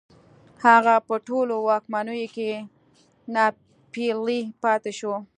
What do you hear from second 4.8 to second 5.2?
شو